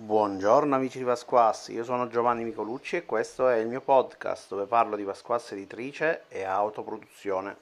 Buongiorno 0.00 0.76
amici 0.76 0.98
di 0.98 1.04
Pasquassi, 1.04 1.72
io 1.72 1.82
sono 1.82 2.06
Giovanni 2.06 2.44
Micolucci 2.44 2.94
e 2.94 3.04
questo 3.04 3.48
è 3.48 3.56
il 3.56 3.66
mio 3.66 3.80
podcast 3.80 4.46
dove 4.50 4.66
parlo 4.66 4.94
di 4.94 5.02
Pasquassi 5.02 5.54
editrice 5.54 6.26
e 6.28 6.44
autoproduzione. 6.44 7.56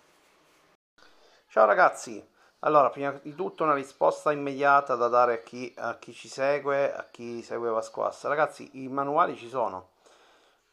Ciao 1.49 1.65
ragazzi, 1.65 2.23
allora 2.59 2.91
prima 2.91 3.19
di 3.23 3.35
tutto 3.35 3.65
una 3.65 3.73
risposta 3.73 4.33
immediata 4.33 4.97
da 4.97 5.09
dare 5.09 5.33
a 5.33 5.39
chi, 5.39 5.73
a 5.79 5.97
chi 5.97 6.13
ci 6.13 6.29
segue, 6.29 6.95
a 6.95 7.07
chi 7.11 7.41
segue 7.43 7.73
Pasquassi. 7.73 8.29
Ragazzi, 8.29 8.85
i 8.85 8.89
manuali 8.89 9.35
ci 9.35 9.49
sono, 9.49 9.93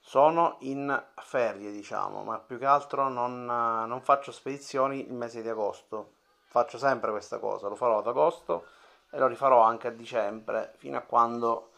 sono 0.02 0.57
in 0.59 1.02
ferie 1.16 1.71
diciamo, 1.71 2.23
ma 2.23 2.39
più 2.39 2.57
che 2.59 2.66
altro 2.66 3.07
non, 3.07 3.45
non 3.45 4.02
faccio 4.02 4.34
spedizioni 4.34 5.07
il 5.07 5.14
mese 5.14 5.41
di 5.41 5.48
agosto, 5.48 6.16
faccio 6.43 6.77
sempre 6.77 7.11
questa 7.11 7.39
cosa, 7.39 7.70
lo 7.70 7.75
farò 7.75 8.00
ad 8.00 8.07
agosto 8.07 8.66
e 9.14 9.20
lo 9.20 9.27
rifarò 9.27 9.61
anche 9.61 9.88
a 9.88 9.91
dicembre 9.91 10.73
fino 10.77 10.98
a 10.98 11.02
quando 11.02 11.73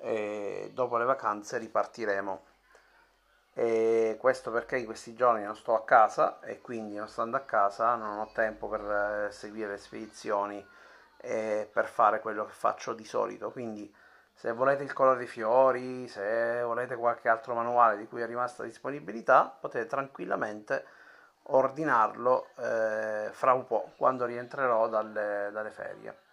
eh, 0.00 0.70
dopo 0.72 0.96
le 0.96 1.04
vacanze 1.04 1.58
ripartiremo. 1.58 2.44
E 3.52 4.16
questo 4.18 4.50
perché 4.50 4.78
in 4.78 4.86
questi 4.86 5.14
giorni 5.14 5.44
non 5.44 5.54
sto 5.54 5.74
a 5.74 5.84
casa 5.84 6.40
e 6.40 6.60
quindi 6.62 6.96
non 6.96 7.08
stando 7.08 7.36
a 7.36 7.40
casa 7.40 7.94
non 7.94 8.18
ho 8.20 8.30
tempo 8.32 8.68
per 8.68 9.26
eh, 9.28 9.32
seguire 9.32 9.72
le 9.72 9.76
spedizioni 9.78 10.66
e 11.18 11.68
per 11.70 11.86
fare 11.88 12.20
quello 12.20 12.46
che 12.46 12.52
faccio 12.52 12.94
di 12.94 13.04
solito. 13.04 13.50
Quindi 13.50 13.94
se 14.32 14.52
volete 14.52 14.82
il 14.82 14.92
colore 14.94 15.18
dei 15.18 15.26
fiori, 15.26 16.08
se 16.08 16.62
volete 16.62 16.96
qualche 16.96 17.28
altro 17.28 17.54
manuale 17.54 17.98
di 17.98 18.06
cui 18.06 18.22
è 18.22 18.26
rimasta 18.26 18.62
disponibilità, 18.62 19.54
potete 19.60 19.86
tranquillamente 19.86 20.86
ordinarlo 21.50 22.48
eh, 22.58 23.28
fra 23.32 23.52
un 23.52 23.66
po' 23.66 23.92
quando 23.96 24.24
rientrerò 24.24 24.88
dalle, 24.88 25.50
dalle 25.52 25.70
ferie 25.70 26.26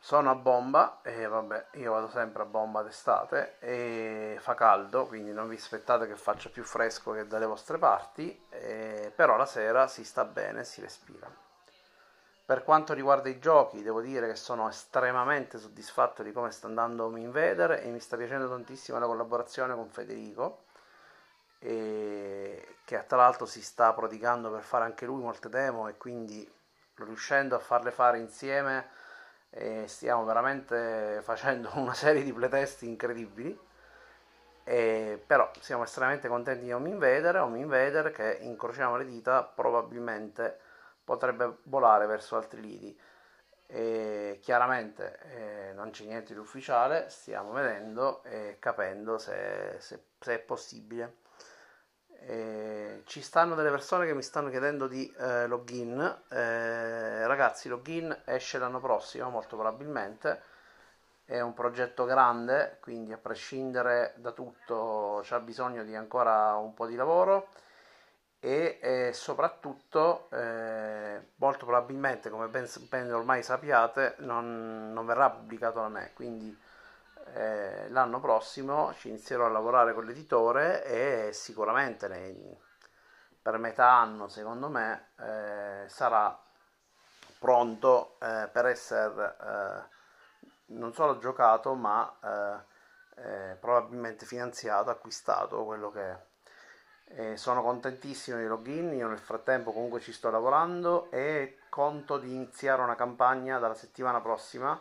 sono 0.00 0.30
a 0.30 0.34
bomba 0.36 1.00
e 1.02 1.26
vabbè 1.26 1.66
io 1.72 1.92
vado 1.92 2.08
sempre 2.08 2.42
a 2.42 2.46
bomba 2.46 2.82
d'estate 2.82 3.56
e 3.58 4.36
fa 4.40 4.54
caldo 4.54 5.06
quindi 5.06 5.32
non 5.32 5.48
vi 5.48 5.56
aspettate 5.56 6.06
che 6.06 6.14
faccia 6.14 6.48
più 6.50 6.62
fresco 6.62 7.12
che 7.12 7.26
dalle 7.26 7.46
vostre 7.46 7.78
parti 7.78 8.46
eh, 8.50 9.12
però 9.14 9.36
la 9.36 9.46
sera 9.46 9.88
si 9.88 10.04
sta 10.04 10.24
bene 10.24 10.64
si 10.64 10.80
respira. 10.80 11.28
Per 12.44 12.64
quanto 12.64 12.94
riguarda 12.94 13.28
i 13.28 13.38
giochi 13.38 13.82
devo 13.82 14.00
dire 14.00 14.26
che 14.26 14.36
sono 14.36 14.68
estremamente 14.68 15.58
soddisfatto 15.58 16.22
di 16.22 16.32
come 16.32 16.50
sta 16.50 16.66
andando 16.66 17.08
Minvader 17.08 17.72
e 17.72 17.90
mi 17.90 18.00
sta 18.00 18.16
piacendo 18.16 18.48
tantissimo 18.48 18.98
la 18.98 19.04
collaborazione 19.06 19.74
con 19.74 19.90
Federico 19.90 20.62
e 21.58 22.76
che 22.84 23.04
tra 23.06 23.18
l'altro 23.18 23.44
si 23.44 23.60
sta 23.60 23.92
prodigando 23.92 24.50
per 24.50 24.62
fare 24.62 24.84
anche 24.84 25.04
lui 25.04 25.20
molte 25.20 25.48
demo 25.50 25.88
e 25.88 25.96
quindi 25.98 26.50
riuscendo 26.94 27.54
a 27.56 27.58
farle 27.58 27.90
fare 27.90 28.18
insieme 28.18 28.88
e 29.58 29.88
stiamo 29.88 30.24
veramente 30.24 31.20
facendo 31.22 31.70
una 31.74 31.92
serie 31.94 32.22
di 32.22 32.32
playtest 32.32 32.82
incredibili. 32.82 33.58
E 34.62 35.22
però 35.26 35.50
siamo 35.60 35.82
estremamente 35.82 36.28
contenti 36.28 36.64
di 36.64 36.72
Home 36.72 36.88
Invader. 36.90 37.36
Home 37.36 37.58
Invader 37.58 38.12
che 38.12 38.38
incrociamo 38.40 38.96
le 38.96 39.04
dita 39.04 39.42
probabilmente 39.42 40.58
potrebbe 41.02 41.58
volare 41.64 42.06
verso 42.06 42.36
altri 42.36 42.60
lidi. 42.60 42.98
E 43.66 44.38
chiaramente 44.40 45.18
eh, 45.70 45.72
non 45.74 45.90
c'è 45.90 46.04
niente 46.04 46.34
di 46.34 46.38
ufficiale. 46.38 47.08
Stiamo 47.08 47.50
vedendo 47.52 48.22
e 48.24 48.58
capendo 48.60 49.18
se, 49.18 49.76
se, 49.78 50.02
se 50.20 50.34
è 50.34 50.38
possibile 50.38 51.26
eh, 52.20 53.02
ci 53.06 53.22
stanno 53.22 53.54
delle 53.54 53.70
persone 53.70 54.06
che 54.06 54.14
mi 54.14 54.22
stanno 54.22 54.50
chiedendo 54.50 54.86
di 54.86 55.12
eh, 55.18 55.46
login. 55.46 56.22
Eh, 56.28 57.26
ragazzi, 57.26 57.68
login 57.68 58.22
esce 58.24 58.58
l'anno 58.58 58.80
prossimo, 58.80 59.30
molto 59.30 59.56
probabilmente. 59.56 60.42
È 61.24 61.40
un 61.40 61.52
progetto 61.54 62.04
grande, 62.04 62.78
quindi 62.80 63.12
a 63.12 63.18
prescindere 63.18 64.14
da 64.16 64.32
tutto 64.32 65.20
c'è 65.22 65.38
bisogno 65.40 65.84
di 65.84 65.94
ancora 65.94 66.54
un 66.54 66.72
po' 66.74 66.86
di 66.86 66.96
lavoro 66.96 67.48
e 68.40 69.10
soprattutto 69.12 70.28
eh, 70.30 71.20
molto 71.36 71.66
probabilmente, 71.66 72.30
come 72.30 72.46
ben, 72.48 72.66
ben 72.88 73.12
ormai 73.12 73.42
sappiate, 73.42 74.14
non, 74.18 74.92
non 74.92 75.04
verrà 75.06 75.30
pubblicato 75.30 75.80
da 75.80 75.88
me. 75.88 76.12
Quindi 76.14 76.56
eh, 77.34 77.88
l'anno 77.90 78.20
prossimo 78.20 78.92
ci 78.94 79.08
inizierò 79.08 79.46
a 79.46 79.50
lavorare 79.50 79.94
con 79.94 80.04
l'editore 80.04 80.84
e 80.84 81.32
sicuramente 81.32 82.08
nei, 82.08 82.56
per 83.40 83.58
metà 83.58 83.90
anno 83.92 84.28
secondo 84.28 84.68
me 84.68 85.10
eh, 85.18 85.88
sarà 85.88 86.38
pronto 87.38 88.16
eh, 88.20 88.48
per 88.52 88.66
essere 88.66 89.36
eh, 89.40 89.96
non 90.66 90.92
solo 90.92 91.18
giocato 91.18 91.74
ma 91.74 92.18
eh, 92.22 92.76
eh, 93.22 93.56
probabilmente 93.58 94.26
finanziato, 94.26 94.90
acquistato 94.90 95.64
quello 95.64 95.90
che 95.90 96.18
è. 97.14 97.36
sono 97.36 97.62
contentissimo 97.62 98.38
di 98.38 98.46
login, 98.46 98.92
io 98.92 99.08
nel 99.08 99.18
frattempo 99.18 99.72
comunque 99.72 100.00
ci 100.00 100.12
sto 100.12 100.30
lavorando 100.30 101.10
e 101.10 101.58
conto 101.68 102.18
di 102.18 102.34
iniziare 102.34 102.82
una 102.82 102.94
campagna 102.94 103.58
dalla 103.58 103.74
settimana 103.74 104.20
prossima 104.20 104.78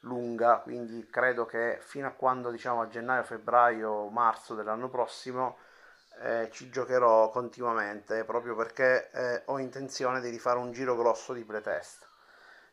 lunga, 0.00 0.58
quindi 0.58 1.06
credo 1.10 1.46
che 1.46 1.78
fino 1.80 2.06
a 2.06 2.12
quando 2.12 2.50
diciamo 2.50 2.82
a 2.82 2.88
gennaio, 2.88 3.22
febbraio, 3.22 4.08
marzo 4.08 4.54
dell'anno 4.54 4.88
prossimo 4.88 5.58
eh, 6.22 6.48
ci 6.52 6.70
giocherò 6.70 7.30
continuamente 7.30 8.24
proprio 8.24 8.54
perché 8.54 9.10
eh, 9.10 9.42
ho 9.46 9.58
intenzione 9.58 10.20
di 10.20 10.28
rifare 10.28 10.58
un 10.58 10.72
giro 10.72 10.96
grosso 10.96 11.32
di 11.32 11.44
playtest 11.44 12.08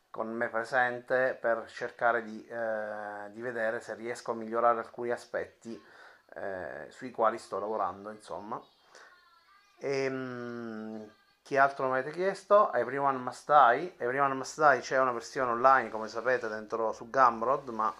con 0.09 0.33
me 0.33 0.49
presente 0.49 1.37
per 1.39 1.69
cercare 1.69 2.23
di, 2.23 2.45
eh, 2.47 3.29
di 3.31 3.41
vedere 3.41 3.79
se 3.79 3.93
riesco 3.93 4.31
a 4.31 4.35
migliorare 4.35 4.79
alcuni 4.79 5.11
aspetti 5.11 5.79
eh, 6.33 6.87
sui 6.89 7.11
quali 7.11 7.37
sto 7.37 7.59
lavorando 7.59 8.09
insomma. 8.09 8.59
E, 9.79 10.03
ehm, 10.05 11.11
chi 11.47 11.55
altro 11.55 11.85
mi 11.85 11.93
avete 11.93 12.11
chiesto? 12.11 12.73
Everyone 12.73 13.17
Must 13.19 13.45
Die. 13.45 13.93
Everyone 13.99 14.33
Must 14.33 14.59
Die 14.59 14.81
c'è 14.81 14.99
una 14.99 15.13
versione 15.13 15.51
online, 15.51 15.89
come 15.89 16.09
sapete, 16.09 16.49
dentro 16.49 16.91
su 16.91 17.09
Gumroad, 17.09 17.69
ma 17.69 17.93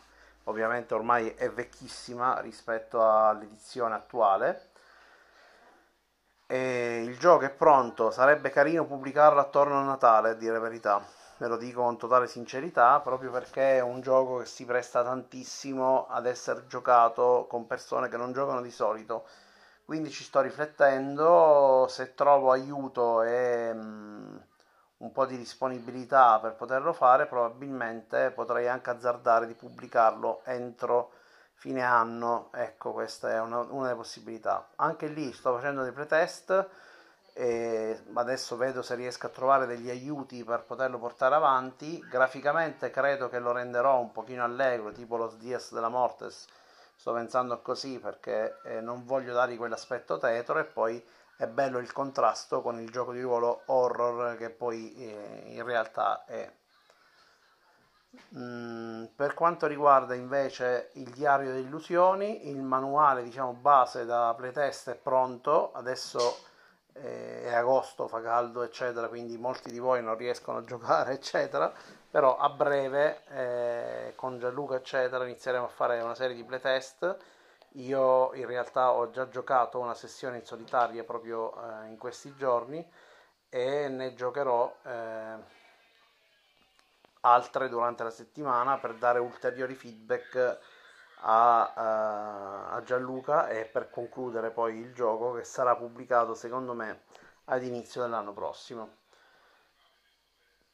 ovviamente 0.44 0.94
ormai 0.94 1.30
è 1.30 1.50
vecchissima 1.50 2.42
rispetto 2.42 3.02
all'edizione 3.02 3.96
attuale. 3.96 4.72
E 6.46 7.02
il 7.06 7.18
gioco 7.18 7.46
è 7.46 7.50
pronto, 7.50 8.12
sarebbe 8.12 8.50
carino 8.50 8.84
pubblicarlo 8.86 9.40
attorno 9.40 9.80
a 9.80 9.84
Natale, 9.84 10.32
a 10.32 10.34
dire 10.34 10.52
la 10.52 10.60
verità. 10.60 11.02
Ve 11.38 11.48
lo 11.48 11.56
dico 11.56 11.82
con 11.84 11.98
totale 11.98 12.28
sincerità, 12.28 13.00
proprio 13.00 13.32
perché 13.32 13.78
è 13.78 13.82
un 13.82 14.02
gioco 14.02 14.40
che 14.40 14.46
si 14.46 14.66
presta 14.66 15.04
tantissimo 15.04 16.08
ad 16.10 16.26
essere 16.26 16.68
giocato 16.68 17.46
con 17.48 17.66
persone 17.66 18.10
che 18.10 18.18
non 18.18 18.34
giocano 18.34 18.62
di 18.62 18.72
solito 18.72 19.26
quindi 19.88 20.12
ci 20.12 20.26
sto 20.26 20.42
riflettendo, 20.42 21.86
se 21.88 22.14
trovo 22.14 22.52
aiuto 22.52 23.22
e 23.24 23.72
um, 23.72 24.38
un 24.98 25.12
po' 25.14 25.26
di 25.26 25.38
disponibilità 25.38 26.40
per 26.42 26.56
poterlo 26.56 26.92
fare, 26.92 27.26
probabilmente 27.26 28.32
potrei 28.32 28.68
anche 28.68 28.90
azzardare 28.90 29.48
di 29.48 29.54
pubblicarlo 29.54 30.42
entro 30.44 31.12
fine 31.54 31.84
anno. 31.84 32.50
Ecco, 32.54 32.92
questa 32.92 33.32
è 33.32 33.40
una, 33.40 33.60
una 33.60 33.84
delle 33.84 33.96
possibilità. 33.96 34.68
Anche 34.76 35.08
lì 35.08 35.32
sto 35.32 35.54
facendo 35.56 35.84
dei 35.84 35.94
pretest 35.94 36.68
e 37.32 38.04
adesso 38.16 38.58
vedo 38.58 38.82
se 38.82 38.94
riesco 38.96 39.28
a 39.28 39.30
trovare 39.30 39.68
degli 39.68 39.90
aiuti 39.90 40.44
per 40.44 40.64
poterlo 40.64 41.00
portare 41.00 41.36
avanti. 41.36 41.98
Graficamente 42.10 42.90
credo 42.90 43.30
che 43.30 43.40
lo 43.40 43.54
renderò 43.54 44.02
un 44.02 44.12
pochino 44.12 44.44
allegro, 44.44 44.92
tipo 44.92 45.16
lo 45.16 45.28
Dias 45.38 45.72
della 45.72 45.88
Mortes 45.88 46.46
sto 46.98 47.14
pensando 47.14 47.62
così 47.62 48.00
perché 48.00 48.60
eh, 48.64 48.82
non 48.82 49.06
voglio 49.06 49.32
dargli 49.34 49.56
quell'aspetto 49.56 50.18
tetro 50.18 50.60
e 50.60 50.66
poi 50.66 51.02
è 51.38 51.46
bello 51.48 51.78
il 51.78 51.92
contrasto 51.94 52.62
con 52.62 52.80
il 52.82 52.90
gioco 52.90 53.14
di 53.14 53.22
ruolo 53.22 53.62
horror 53.68 54.36
che 54.38 54.50
poi 54.50 54.94
eh, 54.96 55.44
in 55.54 55.64
realtà 55.64 56.26
è. 56.26 56.52
Mm, 58.36 59.06
per 59.16 59.36
quanto 59.36 59.68
riguarda 59.68 60.16
invece 60.16 60.90
il 60.94 61.10
diario 61.12 61.52
delle 61.52 61.62
illusioni, 61.62 62.50
il 62.50 62.62
manuale 62.62 63.24
diciamo 63.24 63.54
base 63.54 64.06
da 64.06 64.34
playtest 64.36 64.90
è 64.90 64.96
pronto, 64.96 65.72
adesso 65.74 66.40
è 67.02 67.54
agosto, 67.54 68.08
fa 68.08 68.22
caldo 68.22 68.64
eccetera, 68.64 69.08
quindi 69.08 69.38
molti 69.38 69.72
di 69.72 69.80
voi 69.80 70.02
non 70.02 70.16
riescono 70.16 70.60
a 70.60 70.64
giocare 70.64 71.14
eccetera, 71.16 71.72
però 72.10 72.38
a 72.38 72.50
breve 72.50 73.24
eh, 73.30 74.14
con 74.16 74.40
Gianluca 74.40 74.76
eccetera 74.76 75.24
inizieremo 75.24 75.66
a 75.66 75.70
fare 75.70 76.02
una 76.02 76.16
serie 76.16 76.36
di 76.36 76.44
playtest. 76.44 77.18
Io 77.74 78.34
in 78.34 78.46
realtà 78.46 78.92
ho 78.92 79.10
già 79.12 79.28
giocato 79.30 79.80
una 79.80 79.94
sessione 79.94 80.38
in 80.38 80.46
solitaria 80.46 81.04
proprio 81.04 81.54
eh, 81.54 81.88
in 81.88 81.98
questi 81.98 82.34
giorni 82.36 82.86
e 83.50 83.88
ne 83.88 84.14
giocherò 84.14 84.76
eh, 84.84 85.36
altre 87.22 87.70
durante 87.70 88.04
la 88.04 88.10
settimana 88.10 88.78
per 88.78 88.96
dare 88.96 89.20
ulteriori 89.20 89.76
feedback 89.76 90.60
a, 91.22 91.74
a, 91.74 92.70
a 92.72 92.82
Gianluca 92.84 93.48
e 93.50 93.66
per 93.66 93.90
concludere 93.90 94.52
poi 94.52 94.78
il 94.78 94.94
gioco 94.94 95.34
che 95.34 95.44
sarà 95.44 95.76
pubblicato 95.76 96.34
secondo 96.34 96.74
me 96.74 97.02
ad 97.46 97.64
inizio 97.64 98.02
dell'anno 98.02 98.34
prossimo 98.34 98.90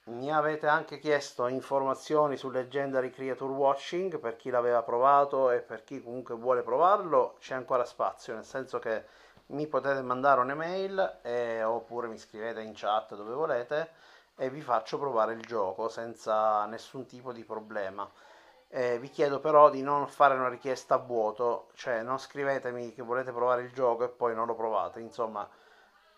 Mi 0.05 0.31
avete 0.31 0.67
anche 0.67 0.97
chiesto 0.97 1.47
informazioni 1.47 2.37
su 2.37 2.49
Legendary 2.49 3.09
Creature 3.09 3.51
Watching 3.51 4.17
per 4.19 4.37
chi 4.37 4.49
l'aveva 4.49 4.81
provato 4.81 5.51
e 5.51 5.59
per 5.59 5.83
chi 5.83 6.01
comunque 6.01 6.35
vuole 6.35 6.61
provarlo, 6.61 7.35
c'è 7.39 7.53
ancora 7.55 7.83
spazio, 7.83 8.33
nel 8.33 8.45
senso 8.45 8.79
che 8.79 9.03
mi 9.47 9.67
potete 9.67 10.01
mandare 10.01 10.39
un'email 10.41 11.19
eh, 11.21 11.63
oppure 11.63 12.07
mi 12.07 12.17
scrivete 12.17 12.61
in 12.61 12.71
chat 12.73 13.15
dove 13.15 13.33
volete 13.33 13.91
e 14.37 14.49
vi 14.49 14.61
faccio 14.61 14.97
provare 14.97 15.33
il 15.33 15.41
gioco 15.41 15.89
senza 15.89 16.65
nessun 16.65 17.05
tipo 17.05 17.31
di 17.33 17.43
problema. 17.43 18.09
Eh, 18.75 18.97
vi 18.97 19.11
chiedo 19.11 19.39
però 19.39 19.69
di 19.69 19.83
non 19.83 20.07
fare 20.07 20.33
una 20.33 20.49
richiesta 20.49 20.95
a 20.95 20.97
vuoto, 20.97 21.67
cioè 21.75 22.01
non 22.01 22.17
scrivetemi 22.17 22.91
che 22.91 23.03
volete 23.03 23.31
provare 23.31 23.61
il 23.61 23.71
gioco 23.71 24.03
e 24.03 24.09
poi 24.09 24.33
non 24.33 24.47
lo 24.47 24.55
provate, 24.55 24.99
insomma 24.99 25.47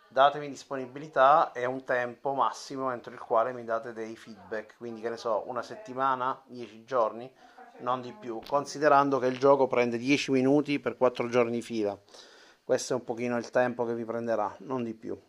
datemi 0.07 0.47
disponibilità 0.47 1.51
e 1.51 1.65
un 1.65 1.83
tempo 1.83 2.33
massimo 2.33 2.93
entro 2.93 3.11
il 3.11 3.19
quale 3.19 3.51
mi 3.51 3.65
date 3.65 3.91
dei 3.91 4.15
feedback, 4.15 4.77
quindi 4.77 5.01
che 5.01 5.09
ne 5.09 5.17
so, 5.17 5.43
una 5.47 5.61
settimana, 5.61 6.41
10 6.45 6.85
giorni, 6.85 7.29
non 7.79 7.99
di 7.99 8.13
più, 8.13 8.39
considerando 8.47 9.19
che 9.19 9.27
il 9.27 9.37
gioco 9.37 9.67
prende 9.67 9.97
10 9.97 10.31
minuti 10.31 10.79
per 10.79 10.95
4 10.95 11.27
giorni 11.27 11.61
fila. 11.61 11.99
Questo 12.63 12.93
è 12.93 12.95
un 12.95 13.03
pochino 13.03 13.35
il 13.35 13.49
tempo 13.49 13.83
che 13.83 13.93
vi 13.93 14.05
prenderà, 14.05 14.55
non 14.59 14.81
di 14.81 14.93
più. 14.93 15.19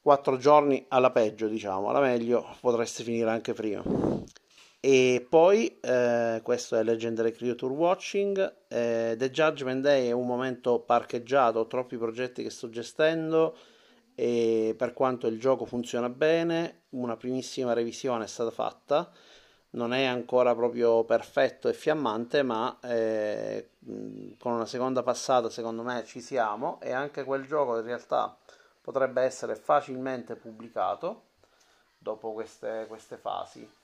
4 0.00 0.38
giorni 0.38 0.86
alla 0.88 1.10
peggio, 1.10 1.46
diciamo, 1.46 1.90
alla 1.90 2.00
meglio 2.00 2.56
potreste 2.60 3.02
finire 3.02 3.28
anche 3.28 3.52
prima. 3.52 3.82
E 4.80 5.26
poi, 5.28 5.80
eh, 5.80 6.40
questo 6.44 6.76
è 6.76 6.84
Legendary 6.84 7.32
Creature 7.32 7.74
Watching. 7.74 8.54
Eh, 8.68 9.16
The 9.18 9.30
Judgment 9.30 9.82
Day 9.82 10.06
è 10.08 10.12
un 10.12 10.26
momento 10.26 10.78
parcheggiato, 10.78 11.58
ho 11.58 11.66
troppi 11.66 11.96
progetti 11.96 12.44
che 12.44 12.50
sto 12.50 12.68
gestendo 12.68 13.56
e 14.14 14.74
per 14.78 14.92
quanto 14.94 15.26
il 15.26 15.40
gioco 15.40 15.64
funziona 15.64 16.08
bene, 16.08 16.82
una 16.90 17.16
primissima 17.16 17.72
revisione 17.72 18.24
è 18.24 18.26
stata 18.28 18.52
fatta. 18.52 19.10
Non 19.70 19.92
è 19.92 20.04
ancora 20.04 20.54
proprio 20.54 21.04
perfetto 21.04 21.68
e 21.68 21.72
fiammante, 21.74 22.42
ma 22.42 22.78
eh, 22.82 23.70
con 24.38 24.52
una 24.52 24.66
seconda 24.66 25.02
passata, 25.02 25.50
secondo 25.50 25.82
me, 25.82 26.04
ci 26.04 26.20
siamo. 26.20 26.80
E 26.80 26.92
anche 26.92 27.24
quel 27.24 27.46
gioco 27.46 27.78
in 27.78 27.84
realtà 27.84 28.36
potrebbe 28.80 29.22
essere 29.22 29.56
facilmente 29.56 30.36
pubblicato 30.36 31.24
dopo 31.98 32.32
queste, 32.32 32.86
queste 32.88 33.16
fasi 33.16 33.77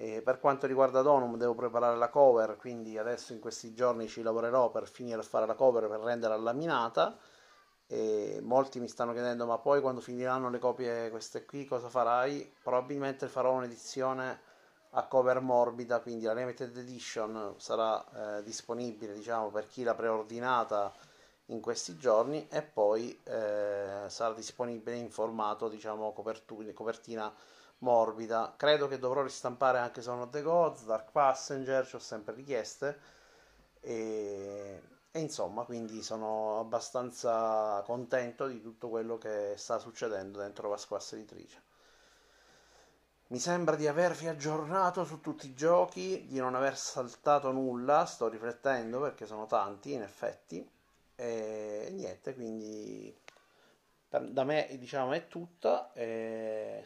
e 0.00 0.22
per 0.22 0.38
quanto 0.38 0.68
riguarda 0.68 1.02
Donum 1.02 1.36
devo 1.36 1.56
preparare 1.56 1.96
la 1.96 2.08
cover, 2.08 2.56
quindi 2.56 2.96
adesso 2.96 3.32
in 3.32 3.40
questi 3.40 3.74
giorni 3.74 4.06
ci 4.06 4.22
lavorerò 4.22 4.70
per 4.70 4.88
finire 4.88 5.18
a 5.18 5.24
fare 5.24 5.44
la 5.44 5.56
cover 5.56 5.88
per 5.88 5.98
renderla 5.98 6.36
laminata. 6.36 7.18
E 7.88 8.38
molti 8.40 8.78
mi 8.78 8.86
stanno 8.86 9.12
chiedendo 9.12 9.44
ma 9.44 9.58
poi 9.58 9.80
quando 9.80 10.00
finiranno 10.00 10.50
le 10.50 10.60
copie 10.60 11.10
queste 11.10 11.44
qui 11.44 11.64
cosa 11.64 11.88
farai? 11.88 12.54
Probabilmente 12.62 13.26
farò 13.26 13.54
un'edizione 13.54 14.40
a 14.90 15.04
cover 15.06 15.40
morbida, 15.40 15.98
quindi 15.98 16.26
la 16.26 16.34
limited 16.34 16.76
edition 16.76 17.54
sarà 17.56 18.36
eh, 18.38 18.42
disponibile 18.44 19.14
diciamo 19.14 19.50
per 19.50 19.66
chi 19.66 19.82
l'ha 19.82 19.94
preordinata 19.94 20.94
in 21.46 21.60
questi 21.60 21.96
giorni 21.96 22.46
e 22.48 22.62
poi 22.62 23.18
eh, 23.24 24.04
sarà 24.06 24.32
disponibile 24.32 24.96
in 24.96 25.10
formato 25.10 25.68
diciamo 25.68 26.12
copertina 26.12 27.34
morbida. 27.78 28.54
Credo 28.56 28.88
che 28.88 28.98
dovrò 28.98 29.22
ristampare 29.22 29.78
anche 29.78 30.02
Son 30.02 30.20
of 30.20 30.30
the 30.30 30.42
Gods, 30.42 30.84
Dark 30.84 31.10
Passenger, 31.12 31.86
ci 31.86 31.96
ho 31.96 31.98
sempre 31.98 32.34
richieste. 32.34 32.98
E, 33.80 34.82
e, 35.10 35.20
insomma, 35.20 35.64
quindi 35.64 36.02
sono 36.02 36.60
abbastanza 36.60 37.82
contento 37.84 38.46
di 38.46 38.60
tutto 38.60 38.88
quello 38.88 39.18
che 39.18 39.54
sta 39.56 39.78
succedendo 39.78 40.38
dentro 40.38 40.68
Vasquassa 40.68 41.16
Editrice. 41.16 41.62
Mi 43.28 43.38
sembra 43.38 43.76
di 43.76 43.86
avervi 43.86 44.26
aggiornato 44.26 45.04
su 45.04 45.20
tutti 45.20 45.48
i 45.48 45.54
giochi, 45.54 46.26
di 46.26 46.38
non 46.38 46.54
aver 46.54 46.76
saltato 46.78 47.52
nulla, 47.52 48.06
sto 48.06 48.26
riflettendo 48.28 49.00
perché 49.00 49.26
sono 49.26 49.46
tanti 49.46 49.92
in 49.92 50.02
effetti. 50.02 50.66
E 51.14 51.88
niente, 51.92 52.34
quindi 52.34 53.14
da 54.08 54.44
me 54.44 54.68
diciamo 54.78 55.12
è 55.12 55.28
tutta 55.28 55.92
eh, 55.92 56.37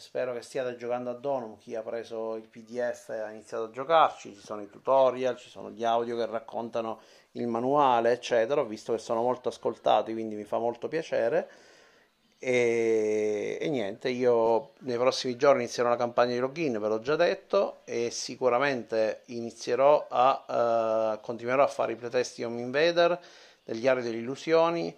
spero 0.03 0.35
che 0.35 0.43
stiate 0.43 0.75
giocando 0.75 1.11
a 1.11 1.15
Donum 1.15 1.57
chi 1.59 1.77
ha 1.77 1.81
preso 1.81 2.35
il 2.35 2.49
pdf 2.49 3.11
e 3.11 3.19
ha 3.21 3.31
iniziato 3.31 3.65
a 3.65 3.71
giocarci 3.71 4.35
ci 4.35 4.41
sono 4.45 4.61
i 4.61 4.69
tutorial 4.69 5.37
ci 5.37 5.49
sono 5.49 5.71
gli 5.71 5.85
audio 5.85 6.17
che 6.17 6.27
raccontano 6.27 7.01
il 7.33 7.47
manuale 7.47 8.11
eccetera. 8.11 8.61
Ho 8.61 8.65
visto 8.65 8.93
che 8.93 8.99
sono 8.99 9.23
molto 9.23 9.49
ascoltati 9.49 10.13
quindi 10.13 10.35
mi 10.35 10.43
fa 10.43 10.59
molto 10.59 10.89
piacere. 10.89 11.49
E, 12.39 13.57
e 13.61 13.69
niente 13.69 14.09
io 14.09 14.73
nei 14.81 14.97
prossimi 14.97 15.37
giorni 15.37 15.63
inizierò 15.63 15.89
una 15.91 15.97
campagna 15.97 16.33
di 16.33 16.41
login 16.41 16.81
ve 16.81 16.89
l'ho 16.89 16.99
già 16.99 17.15
detto 17.15 17.83
e 17.85 18.11
sicuramente 18.11 19.23
inizierò 19.27 20.09
a 20.11 21.15
uh, 21.15 21.21
continuerò 21.21 21.63
a 21.63 21.69
fare 21.69 21.93
i 21.93 21.95
playtest 21.95 22.39
di 22.39 22.43
Home 22.43 22.61
Invader 22.61 23.17
degli 23.63 23.87
aree 23.87 24.03
delle 24.03 24.17
illusioni 24.17 24.93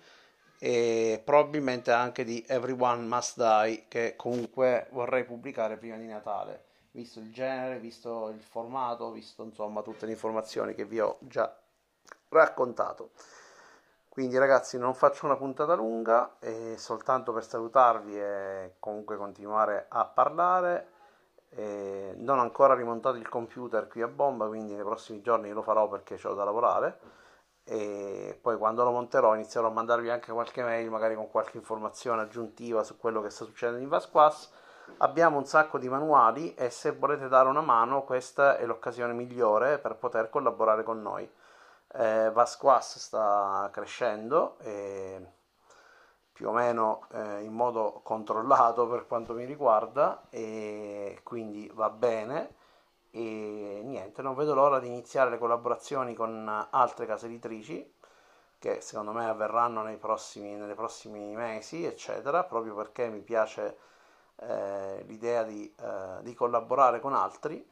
e 0.59 1.21
probabilmente 1.25 1.91
anche 1.91 2.25
di 2.25 2.45
Everyone 2.47 3.03
Must 3.07 3.37
Die 3.37 3.85
che 3.89 4.15
comunque 4.17 4.87
vorrei 4.91 5.25
pubblicare 5.25 5.77
prima 5.77 5.97
di 5.97 6.07
Natale 6.07 6.65
visto 6.95 7.19
il 7.19 7.33
genere, 7.33 7.79
visto 7.79 8.29
il 8.29 8.41
formato, 8.41 9.11
visto 9.11 9.43
insomma 9.43 9.83
tutte 9.83 10.07
le 10.07 10.13
informazioni 10.13 10.75
che 10.75 10.85
vi 10.85 11.01
ho 11.01 11.19
già 11.21 11.55
raccontato. 12.29 13.11
Quindi 14.09 14.39
ragazzi 14.39 14.79
non 14.79 14.95
faccio 14.95 15.27
una 15.27 15.37
puntata 15.37 15.75
lunga, 15.75 16.37
è 16.39 16.77
soltanto 16.77 17.33
per 17.33 17.45
salutarvi 17.45 18.17
e 18.17 18.75
comunque 18.79 19.17
continuare 19.17 19.87
a 19.89 20.05
parlare. 20.05 20.93
E 21.49 22.15
non 22.17 22.39
ho 22.39 22.43
ancora 22.43 22.75
rimontato 22.75 23.17
il 23.17 23.29
computer 23.29 23.89
qui 23.89 24.03
a 24.03 24.09
bomba, 24.09 24.47
quindi 24.47 24.75
nei 24.75 24.85
prossimi 24.85 25.21
giorni 25.21 25.51
lo 25.51 25.63
farò 25.63 25.89
perché 25.89 26.17
ho 26.23 26.35
da 26.35 26.45
lavorare 26.45 26.99
e 27.65 28.39
poi 28.41 28.59
quando 28.59 28.85
lo 28.85 28.91
monterò 28.91 29.35
inizierò 29.35 29.69
a 29.69 29.71
mandarvi 29.71 30.11
anche 30.11 30.33
qualche 30.33 30.63
mail 30.63 30.91
magari 30.91 31.15
con 31.15 31.31
qualche 31.31 31.57
informazione 31.57 32.23
aggiuntiva 32.23 32.85
su 32.85 32.99
quello 32.99 33.23
che 33.23 33.31
sta 33.31 33.45
succedendo 33.45 33.81
in 33.81 33.89
Vasquas. 33.89 34.51
Abbiamo 34.99 35.39
un 35.39 35.47
sacco 35.47 35.79
di 35.79 35.89
manuali 35.89 36.55
e 36.55 36.69
se 36.69 36.93
volete 36.93 37.29
dare 37.29 37.49
una 37.49 37.63
mano 37.63 38.03
questa 38.05 38.59
è 38.59 38.67
l'occasione 38.67 39.15
migliore 39.15 39.79
per 39.79 39.97
poter 39.97 40.29
collaborare 40.29 40.83
con 40.83 41.01
noi. 41.01 41.29
Eh, 41.97 42.31
Vasquas 42.33 42.99
sta 42.99 43.69
crescendo 43.73 44.59
e 44.59 45.27
più 46.33 46.49
o 46.49 46.53
meno 46.53 47.07
eh, 47.13 47.43
in 47.43 47.53
modo 47.53 48.01
controllato 48.03 48.87
per 48.89 49.07
quanto 49.07 49.33
mi 49.33 49.45
riguarda 49.45 50.27
e 50.31 51.21
quindi 51.23 51.71
va 51.73 51.89
bene 51.91 52.57
e 53.17 53.81
niente, 53.85 54.23
non 54.23 54.35
vedo 54.35 54.55
l'ora 54.55 54.81
di 54.81 54.89
iniziare 54.89 55.31
le 55.31 55.39
collaborazioni 55.39 56.15
con 56.15 56.67
altre 56.71 57.07
case 57.07 57.27
editrici 57.27 57.95
che 58.59 58.81
secondo 58.81 59.13
me 59.13 59.29
avverranno 59.29 59.83
nei 59.83 59.99
prossimi, 59.99 60.55
nei 60.57 60.75
prossimi 60.75 61.35
mesi, 61.37 61.85
eccetera, 61.85 62.43
proprio 62.43 62.75
perché 62.75 63.09
mi 63.09 63.21
piace 63.21 63.77
eh, 64.37 65.05
l'idea 65.07 65.45
di, 65.45 65.73
eh, 65.81 66.23
di, 66.23 66.35
collaborare 66.35 66.99
con 66.99 67.15
altri. 67.15 67.65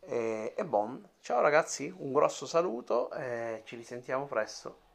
E, 0.00 0.54
e 0.56 0.64
bon, 0.64 1.06
ciao 1.20 1.40
ragazzi, 1.42 1.92
un 1.98 2.12
grosso 2.12 2.46
saluto 2.46 3.10
e 3.10 3.62
ci 3.64 3.76
risentiamo 3.76 4.26
presto. 4.26 4.87